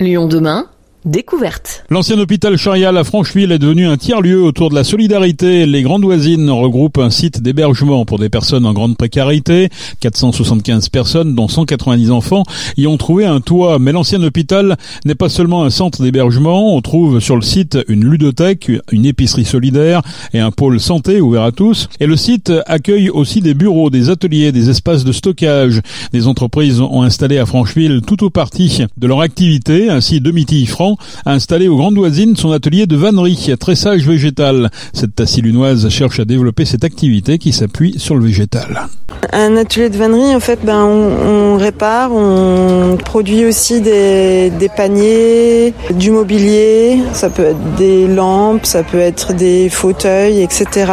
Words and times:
Lyon 0.00 0.26
demain 0.26 0.68
Découverte. 1.08 1.86
L'ancien 1.88 2.18
hôpital 2.18 2.58
Charial 2.58 2.94
à 2.98 3.02
Francheville 3.02 3.50
est 3.50 3.58
devenu 3.58 3.86
un 3.86 3.96
tiers-lieu 3.96 4.42
autour 4.42 4.68
de 4.68 4.74
la 4.74 4.84
solidarité. 4.84 5.64
Les 5.64 5.80
Grandes 5.80 6.04
Voisines 6.04 6.50
regroupent 6.50 6.98
un 6.98 7.08
site 7.08 7.40
d'hébergement 7.40 8.04
pour 8.04 8.18
des 8.18 8.28
personnes 8.28 8.66
en 8.66 8.74
grande 8.74 8.94
précarité. 8.98 9.70
475 10.00 10.90
personnes, 10.90 11.34
dont 11.34 11.48
190 11.48 12.10
enfants, 12.10 12.42
y 12.76 12.86
ont 12.86 12.98
trouvé 12.98 13.24
un 13.24 13.40
toit. 13.40 13.78
Mais 13.78 13.92
l'ancien 13.92 14.22
hôpital 14.22 14.76
n'est 15.06 15.14
pas 15.14 15.30
seulement 15.30 15.64
un 15.64 15.70
centre 15.70 16.02
d'hébergement. 16.02 16.76
On 16.76 16.82
trouve 16.82 17.20
sur 17.20 17.36
le 17.36 17.42
site 17.42 17.78
une 17.88 18.04
ludothèque, 18.04 18.70
une 18.92 19.06
épicerie 19.06 19.46
solidaire 19.46 20.02
et 20.34 20.40
un 20.40 20.50
pôle 20.50 20.78
santé 20.78 21.22
ouvert 21.22 21.44
à 21.44 21.52
tous. 21.52 21.88
Et 22.00 22.06
le 22.06 22.16
site 22.16 22.52
accueille 22.66 23.08
aussi 23.08 23.40
des 23.40 23.54
bureaux, 23.54 23.88
des 23.88 24.10
ateliers, 24.10 24.52
des 24.52 24.68
espaces 24.68 25.04
de 25.04 25.12
stockage. 25.12 25.80
Des 26.12 26.26
entreprises 26.26 26.82
ont 26.82 27.00
installé 27.00 27.38
à 27.38 27.46
Francheville 27.46 28.02
tout 28.06 28.22
au 28.24 28.28
parti 28.28 28.82
de 28.98 29.06
leur 29.06 29.22
activité. 29.22 29.88
Ainsi, 29.88 30.20
Domiti 30.20 30.66
Franc 30.66 30.97
a 31.24 31.32
installé 31.32 31.68
aux 31.68 31.76
Grandes 31.76 31.96
Voisines 31.96 32.36
son 32.36 32.52
atelier 32.52 32.86
de 32.86 32.96
vannerie, 32.96 33.50
tressage 33.58 34.06
végétal. 34.06 34.70
Cette 34.92 35.14
tassilunoise 35.14 35.88
cherche 35.88 36.20
à 36.20 36.24
développer 36.24 36.64
cette 36.64 36.84
activité 36.84 37.38
qui 37.38 37.52
s'appuie 37.52 37.98
sur 37.98 38.16
le 38.16 38.24
végétal. 38.24 38.88
Un 39.32 39.56
atelier 39.56 39.90
de 39.90 39.96
vannerie, 39.96 40.34
en 40.34 40.40
fait, 40.40 40.60
ben, 40.64 40.84
on, 40.84 41.56
répare, 41.56 42.12
on 42.12 42.96
produit 42.96 43.44
aussi 43.44 43.80
des, 43.80 44.50
paniers, 44.76 45.74
du 45.90 46.10
mobilier, 46.10 47.00
ça 47.12 47.28
peut 47.28 47.44
être 47.44 47.74
des 47.76 48.06
lampes, 48.06 48.64
ça 48.64 48.82
peut 48.82 48.98
être 48.98 49.34
des 49.34 49.68
fauteuils, 49.68 50.42
etc. 50.42 50.92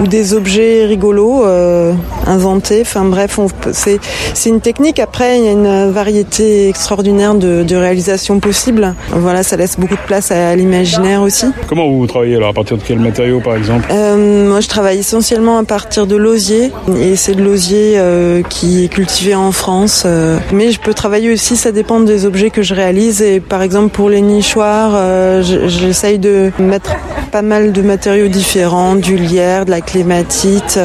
Ou 0.00 0.06
des 0.06 0.34
objets 0.34 0.86
rigolos 0.86 1.44
euh, 1.44 1.92
inventés. 2.26 2.80
Enfin 2.82 3.04
bref, 3.04 3.38
c'est 3.72 4.00
une 4.46 4.60
technique. 4.60 4.98
Après, 4.98 5.38
il 5.38 5.44
y 5.44 5.48
a 5.48 5.52
une 5.52 5.90
variété 5.90 6.68
extraordinaire 6.68 7.34
de, 7.34 7.62
de 7.62 7.76
réalisations 7.76 8.40
possibles. 8.40 8.94
Voilà, 9.28 9.42
ça 9.42 9.58
laisse 9.58 9.78
beaucoup 9.78 9.94
de 9.94 10.06
place 10.06 10.30
à 10.30 10.56
l'imaginaire 10.56 11.20
aussi. 11.20 11.44
Comment 11.66 11.86
vous 11.86 12.06
travaillez 12.06 12.36
alors 12.36 12.48
À 12.48 12.54
partir 12.54 12.78
de 12.78 12.82
quel 12.82 12.98
matériau 12.98 13.40
par 13.40 13.56
exemple 13.56 13.86
euh, 13.90 14.48
Moi 14.48 14.60
je 14.60 14.68
travaille 14.68 15.00
essentiellement 15.00 15.58
à 15.58 15.64
partir 15.64 16.06
de 16.06 16.16
l'osier 16.16 16.72
et 16.98 17.14
c'est 17.14 17.34
de 17.34 17.42
l'osier 17.42 17.96
euh, 17.98 18.40
qui 18.40 18.84
est 18.84 18.88
cultivé 18.88 19.34
en 19.34 19.52
France. 19.52 20.04
Euh. 20.06 20.38
mais 20.50 20.70
je 20.70 20.80
peux 20.80 20.94
travailler 20.94 21.30
aussi, 21.30 21.58
ça 21.58 21.72
dépend 21.72 22.00
des 22.00 22.24
objets 22.24 22.48
que 22.48 22.62
je 22.62 22.72
réalise 22.72 23.20
et 23.20 23.40
par 23.40 23.60
exemple 23.60 23.90
pour 23.90 24.08
les 24.08 24.22
nichoirs, 24.22 24.96
j'essaye 25.42 26.18
de 26.18 26.50
mettre 26.58 26.96
pas 27.30 27.42
mal 27.42 27.72
de 27.72 27.82
matériaux 27.82 28.28
différents, 28.28 28.94
du 28.94 29.18
lierre, 29.18 29.66
de 29.66 29.70
la 29.72 29.82
clématite, 29.82 30.80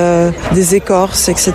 des 0.52 0.76
écorces, 0.76 1.30
etc. 1.30 1.54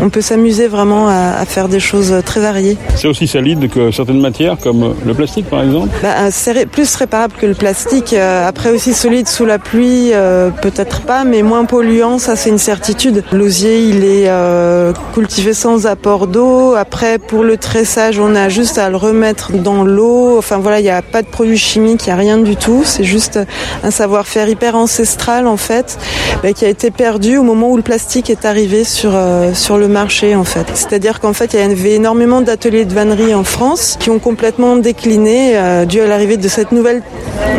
On 0.00 0.10
peut 0.10 0.20
s'amuser 0.20 0.68
vraiment 0.68 1.08
à, 1.08 1.44
faire 1.44 1.68
des 1.68 1.80
choses 1.80 2.14
très 2.24 2.40
variées. 2.40 2.76
C'est 2.94 3.08
aussi 3.08 3.26
solide 3.26 3.68
que 3.70 3.90
certaines 3.90 4.20
matières 4.20 4.56
comme 4.58 4.94
le 5.04 5.14
plastique 5.14 5.46
par 5.46 5.62
exemple 5.62 5.88
bah, 6.02 6.30
c'est 6.30 6.66
plus 6.66 6.94
réparable 6.94 7.34
que 7.38 7.46
le 7.46 7.54
plastique. 7.54 8.12
Euh, 8.12 8.46
après 8.46 8.70
aussi 8.70 8.94
solide 8.94 9.28
sous 9.28 9.44
la 9.44 9.58
pluie, 9.58 10.10
euh, 10.12 10.50
peut-être 10.50 11.02
pas, 11.02 11.24
mais 11.24 11.42
moins 11.42 11.64
polluant, 11.64 12.18
ça 12.18 12.36
c'est 12.36 12.50
une 12.50 12.58
certitude. 12.58 13.24
L'osier, 13.32 13.80
il 13.80 14.04
est 14.04 14.28
euh, 14.28 14.92
cultivé 15.14 15.52
sans 15.52 15.86
apport 15.86 16.26
d'eau. 16.26 16.74
Après, 16.74 17.18
pour 17.18 17.44
le 17.44 17.56
tressage, 17.56 18.18
on 18.18 18.34
a 18.34 18.48
juste 18.48 18.78
à 18.78 18.90
le 18.90 18.96
remettre 18.96 19.52
dans 19.52 19.84
l'eau. 19.84 20.38
Enfin 20.38 20.58
voilà, 20.58 20.80
il 20.80 20.84
n'y 20.84 20.90
a 20.90 21.02
pas 21.02 21.22
de 21.22 21.28
produits 21.28 21.58
chimiques, 21.58 22.06
il 22.06 22.08
n'y 22.08 22.12
a 22.12 22.16
rien 22.16 22.38
du 22.38 22.56
tout. 22.56 22.82
C'est 22.84 23.04
juste 23.04 23.38
un 23.82 23.90
savoir-faire 23.90 24.48
hyper 24.48 24.76
ancestral 24.76 25.46
en 25.46 25.56
fait, 25.56 25.98
bah, 26.42 26.52
qui 26.52 26.64
a 26.64 26.68
été 26.68 26.90
perdu 26.90 27.38
au 27.38 27.42
moment 27.42 27.70
où 27.70 27.76
le 27.76 27.82
plastique 27.82 28.30
est 28.30 28.44
arrivé 28.44 28.84
sur 28.84 29.12
sur 29.54 29.78
le 29.78 29.87
marché 29.88 30.34
en 30.34 30.44
fait. 30.44 30.66
C'est-à-dire 30.74 31.20
qu'en 31.20 31.32
fait, 31.32 31.54
il 31.54 31.60
y 31.60 31.62
avait 31.62 31.94
énormément 31.94 32.40
d'ateliers 32.40 32.84
de 32.84 32.94
vannerie 32.94 33.34
en 33.34 33.44
France 33.44 33.96
qui 33.98 34.10
ont 34.10 34.18
complètement 34.18 34.76
décliné 34.76 35.54
dû 35.86 36.00
à 36.00 36.06
l'arrivée 36.06 36.36
de 36.36 36.48
cette 36.48 36.72
nouvelle 36.72 37.02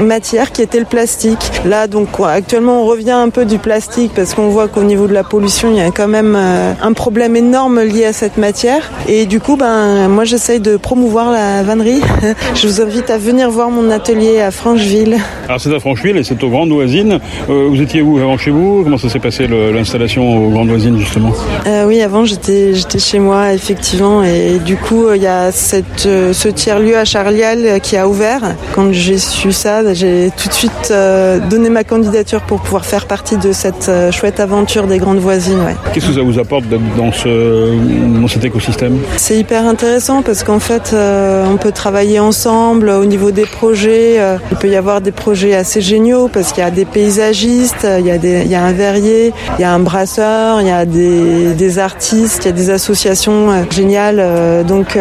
matière 0.06 0.52
qui 0.52 0.62
était 0.62 0.80
le 0.80 0.86
plastique. 0.86 1.52
Là, 1.66 1.88
donc 1.88 2.08
actuellement, 2.24 2.84
on 2.84 2.86
revient 2.86 3.12
un 3.12 3.30
peu 3.30 3.46
du 3.46 3.58
plastique 3.58 4.12
parce 4.16 4.34
qu'on 4.34 4.50
voit 4.50 4.68
qu'au 4.68 4.84
niveau 4.84 5.08
de 5.08 5.14
la 5.14 5.24
pollution, 5.24 5.70
il 5.72 5.78
y 5.78 5.82
a 5.82 5.92
quand 5.92 6.08
même 6.08 6.36
euh, 6.38 6.74
un 6.82 6.94
problème 6.94 7.36
énorme 7.36 7.82
lié 7.82 8.06
à 8.06 8.14
cette 8.14 8.38
matière. 8.38 8.90
Et 9.08 9.26
du 9.26 9.40
coup, 9.40 9.56
ben, 9.56 10.08
moi, 10.08 10.24
j'essaye 10.26 10.60
de 10.60 10.78
promouvoir 10.78 11.32
la 11.32 11.64
vannerie. 11.64 12.02
Je 12.56 12.68
vous 12.68 12.82
invite 12.82 13.10
à 13.10 13.18
venir 13.18 13.50
voir 13.50 13.70
mon 13.70 13.90
atelier 13.90 14.40
à 14.42 14.52
Francheville. 14.52 15.18
Alors, 15.48 15.60
c'est 15.60 15.74
à 15.74 15.80
Francheville 15.80 16.18
et 16.18 16.24
c'est 16.24 16.42
aux 16.44 16.50
Grandes 16.50 16.72
Voisines. 16.72 17.20
Euh, 17.50 17.68
vous 17.70 17.82
étiez 17.82 18.02
où 18.02 18.18
avant 18.18 18.38
chez 18.38 18.52
vous? 18.52 18.82
Comment 18.84 18.98
ça 18.98 19.10
s'est 19.10 19.20
passé 19.20 19.48
l'installation 19.48 20.46
aux 20.46 20.50
Grandes 20.50 20.70
Voisines, 20.70 20.98
justement? 21.00 21.32
Euh, 21.68 21.86
Oui, 21.86 22.02
avant, 22.02 22.26
j'étais 22.26 22.74
chez 23.00 23.20
moi, 23.20 23.54
effectivement. 23.54 24.24
Et 24.24 24.60
du 24.60 24.76
coup, 24.78 25.06
il 25.14 25.22
y 25.22 25.28
a 25.28 25.52
cette, 25.52 26.02
ce 26.02 26.48
tiers-lieu 26.48 26.98
à 26.98 27.06
Charlial 27.06 27.80
qui 27.82 27.98
a 27.98 28.08
ouvert. 28.08 28.56
Quand 28.74 28.92
j'ai 28.92 29.18
su 29.18 29.52
ça, 29.52 29.82
j'ai 29.94 30.32
tout 30.36 30.48
de 30.48 30.54
suite 30.54 30.90
euh, 30.92 31.40
donné 31.40 31.70
ma 31.70 31.84
candidature 31.84 32.42
pour 32.42 32.62
pouvoir 32.62 32.86
faire 32.86 33.06
partie 33.06 33.38
de 33.38 33.52
cette 33.52 33.90
euh, 33.90 34.12
chouette 34.12 34.40
aventure 34.40 34.88
des 34.88 34.98
grandes 34.98 35.20
voisines. 35.20 35.60
Qu'est-ce 35.94 36.08
que 36.08 36.14
ça 36.14 36.22
vous 36.22 36.40
apporte 36.40 36.66
dans, 36.98 37.12
ce, 37.12 38.20
dans 38.20 38.28
cet 38.28 38.44
écosystème? 38.46 39.00
C'est 39.18 39.38
hyper 39.38 39.66
intéressant 39.66 40.22
parce 40.22 40.44
qu'en 40.44 40.60
fait, 40.60 40.92
euh, 40.94 41.46
on 41.52 41.58
peut 41.58 41.72
travailler 41.72 42.20
ensemble 42.20 42.90
au 42.90 43.06
niveau 43.06 43.32
des 43.32 43.46
projets. 43.46 44.20
il 44.52 44.58
peut 44.58 44.70
y 44.70 44.76
avoir 44.76 45.02
des 45.02 45.12
projets 45.12 45.56
assez 45.56 45.82
géniaux 45.82 46.30
parce 46.32 46.52
qu'il 46.52 46.64
y 46.64 46.68
a 46.68 46.72
des 46.72 46.86
paysagistes, 46.86 47.88
il 48.00 48.06
y 48.06 48.12
a, 48.12 48.18
des, 48.18 48.42
il 48.44 48.52
y 48.52 48.56
a 48.56 48.64
un 48.64 48.74
verrier, 48.74 49.34
il 49.58 49.62
y 49.62 49.66
a 49.66 49.74
un 49.74 49.80
brasseur, 49.80 50.62
il 50.62 50.68
y 50.68 50.72
a 50.72 50.86
des, 50.86 51.54
des 51.54 51.80
artistes, 51.80 52.46
il 52.46 52.48
y 52.48 52.50
a 52.50 52.56
des 52.56 52.70
associations 52.70 53.66
géniales. 53.70 54.66
donc 54.68 54.98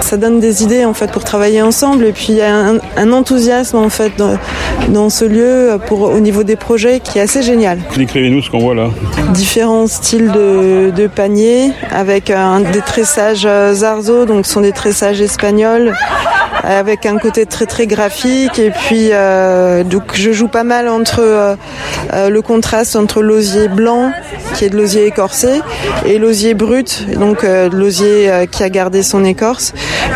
ça 0.00 0.16
donne 0.16 0.40
des 0.40 0.62
idées 0.62 0.84
en 0.84 0.94
fait 0.94 1.10
pour 1.10 1.24
travailler 1.24 1.62
ensemble. 1.62 2.04
Et 2.06 2.12
puis 2.12 2.26
il 2.30 2.36
y 2.36 2.42
a 2.42 2.54
un, 2.54 2.78
un 2.96 3.12
enthousiasme 3.12 3.78
en 3.78 3.88
fait 3.88 4.12
dans, 4.16 4.23
dans, 4.88 5.10
ce 5.10 5.24
lieu 5.24 5.78
pour, 5.86 6.02
au 6.02 6.20
niveau 6.20 6.44
des 6.44 6.56
projets 6.56 7.00
qui 7.00 7.18
est 7.18 7.22
assez 7.22 7.42
génial. 7.42 7.78
Décrivez-nous 7.96 8.42
ce 8.42 8.50
qu'on 8.50 8.58
voit 8.58 8.74
là. 8.74 8.88
Différents 9.32 9.86
styles 9.86 10.30
de, 10.32 10.90
de 10.90 11.06
paniers 11.06 11.72
avec 11.90 12.30
un, 12.30 12.60
des 12.60 12.80
tressages 12.80 13.48
Zarzo, 13.72 14.24
donc 14.24 14.46
ce 14.46 14.52
sont 14.52 14.60
des 14.60 14.72
tressages 14.72 15.20
espagnols 15.20 15.94
avec 16.64 17.04
un 17.06 17.18
côté 17.18 17.46
très 17.46 17.66
très 17.66 17.86
graphique 17.86 18.58
et 18.58 18.70
puis 18.70 19.08
euh, 19.12 19.84
donc 19.84 20.14
je 20.14 20.32
joue 20.32 20.48
pas 20.48 20.64
mal 20.64 20.88
entre 20.88 21.20
euh, 21.20 21.56
euh, 22.12 22.30
le 22.30 22.42
contraste 22.42 22.96
entre 22.96 23.22
l'osier 23.22 23.68
blanc 23.68 24.12
qui 24.54 24.64
est 24.64 24.68
de 24.68 24.76
l'osier 24.76 25.06
écorcé 25.06 25.60
et 26.06 26.18
l'osier 26.18 26.54
brut 26.54 27.06
donc 27.18 27.44
l'osier 27.72 28.30
qui 28.50 28.62
a 28.62 28.70
gardé 28.70 29.02
son 29.02 29.24
écorce 29.24 29.72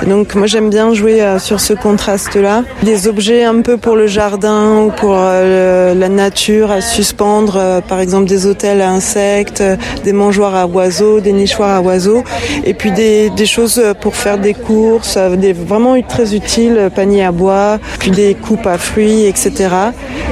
donc 0.06 0.34
moi 0.34 0.46
j'aime 0.46 0.70
bien 0.70 0.94
jouer 0.94 1.22
sur 1.38 1.60
ce 1.60 1.72
contraste 1.72 2.36
là 2.36 2.62
des 2.82 3.08
objets 3.08 3.44
un 3.44 3.60
peu 3.60 3.76
pour 3.76 3.96
le 3.96 4.06
jardin 4.06 4.80
ou 4.82 4.90
pour 4.90 5.14
la 5.14 6.08
nature 6.08 6.70
à 6.70 6.80
suspendre 6.80 7.82
par 7.88 8.00
exemple 8.00 8.28
des 8.28 8.46
hôtels 8.46 8.80
à 8.80 8.90
insectes 8.90 9.62
des 10.04 10.12
mangeoires 10.12 10.54
à 10.54 10.66
oiseaux 10.66 11.20
des 11.20 11.32
nichoirs 11.32 11.76
à 11.76 11.80
oiseaux 11.80 12.24
et 12.64 12.74
puis 12.74 12.92
des, 12.92 13.30
des 13.30 13.46
choses 13.46 13.82
pour 14.00 14.16
faire 14.16 14.38
des 14.38 14.54
courses 14.54 15.18
des 15.36 15.52
vraiment 15.52 16.00
très 16.02 16.34
utile, 16.34 16.90
panier 16.94 17.24
à 17.24 17.32
bois, 17.32 17.78
puis 17.98 18.10
des 18.10 18.34
coupes 18.34 18.66
à 18.66 18.78
fruits, 18.78 19.26
etc. 19.26 19.68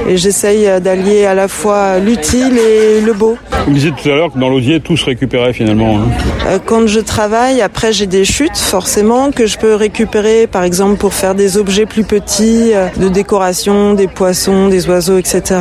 Et 0.07 0.17
j'essaye 0.17 0.81
d'allier 0.81 1.25
à 1.25 1.33
la 1.33 1.47
fois 1.47 1.99
l'utile 1.99 2.57
et 2.57 3.01
le 3.01 3.13
beau. 3.13 3.37
Vous 3.67 3.73
disiez 3.73 3.91
tout 3.91 4.09
à 4.09 4.15
l'heure 4.15 4.31
que 4.31 4.39
dans 4.39 4.47
l'osier, 4.47 4.79
tout 4.79 4.95
se 4.95 5.03
récupérait 5.03 5.51
finalement. 5.51 5.97
Hein. 5.97 6.07
Euh, 6.47 6.57
quand 6.65 6.87
je 6.87 7.01
travaille, 7.01 7.59
après 7.61 7.91
j'ai 7.91 8.05
des 8.05 8.23
chutes 8.23 8.55
forcément 8.55 9.31
que 9.31 9.45
je 9.45 9.57
peux 9.57 9.75
récupérer, 9.75 10.47
par 10.47 10.63
exemple 10.63 10.95
pour 10.95 11.13
faire 11.13 11.35
des 11.35 11.57
objets 11.57 11.85
plus 11.85 12.05
petits, 12.05 12.71
euh, 12.73 12.87
de 12.95 13.09
décoration, 13.09 13.93
des 13.93 14.07
poissons, 14.07 14.69
des 14.69 14.87
oiseaux, 14.87 15.17
etc. 15.17 15.59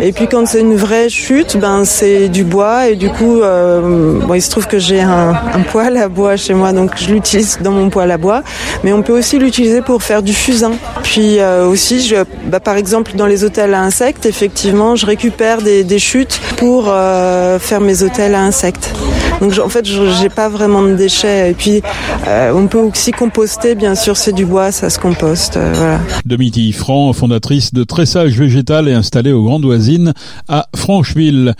Et 0.00 0.12
puis 0.12 0.28
quand 0.28 0.46
c'est 0.46 0.60
une 0.60 0.76
vraie 0.76 1.08
chute, 1.08 1.56
ben 1.56 1.84
c'est 1.84 2.28
du 2.28 2.44
bois 2.44 2.90
et 2.90 2.94
du 2.94 3.08
coup, 3.10 3.40
euh, 3.40 4.20
bon, 4.20 4.34
il 4.34 4.40
se 4.40 4.50
trouve 4.50 4.68
que 4.68 4.78
j'ai 4.78 5.00
un, 5.00 5.30
un 5.30 5.62
poêle 5.62 5.96
à 5.96 6.06
bois 6.06 6.36
chez 6.36 6.54
moi, 6.54 6.72
donc 6.72 6.92
je 6.96 7.12
l'utilise 7.12 7.58
dans 7.60 7.72
mon 7.72 7.90
poêle 7.90 8.12
à 8.12 8.18
bois. 8.18 8.44
Mais 8.84 8.92
on 8.92 9.02
peut 9.02 9.16
aussi 9.16 9.38
l'utiliser 9.38 9.82
pour 9.82 10.02
faire 10.02 10.22
du 10.22 10.32
fusain. 10.32 10.72
Puis 11.02 11.38
euh, 11.38 11.66
aussi, 11.66 12.12
bah, 12.46 12.60
par 12.60 12.76
exemple, 12.76 13.12
dans 13.16 13.26
les 13.26 13.44
hôtels 13.44 13.74
à 13.74 13.82
insectes, 13.82 14.26
effectivement, 14.26 14.96
je 14.96 15.06
récupère 15.06 15.62
des, 15.62 15.98
chutes 15.98 16.40
pour 16.56 16.86
euh, 16.88 17.58
faire 17.58 17.80
mes 17.80 18.02
hôtels 18.02 18.34
à 18.34 18.42
insectes. 18.42 18.94
Donc 19.40 19.58
en 19.58 19.68
fait, 19.68 19.84
j'ai 19.86 20.28
pas 20.28 20.48
vraiment 20.48 20.82
de 20.82 20.94
déchets. 20.94 21.50
Et 21.50 21.54
puis, 21.54 21.82
euh, 22.26 22.52
on 22.54 22.66
peut 22.66 22.78
aussi 22.78 23.10
composter, 23.10 23.74
bien 23.74 23.94
sûr, 23.94 24.16
c'est 24.16 24.32
du 24.32 24.46
bois, 24.46 24.72
ça 24.72 24.90
se 24.90 24.98
composte. 24.98 25.58
Voilà. 25.74 26.00
Domiti 26.24 26.72
Franc, 26.72 27.12
fondatrice 27.12 27.72
de 27.72 27.84
Tressage 27.84 28.38
Végétal 28.38 28.88
et 28.88 28.92
installée 28.92 29.32
aux 29.32 29.42
Grandes 29.42 29.64
Voisines 29.64 30.12
à 30.48 30.68
Francheville. 30.76 31.54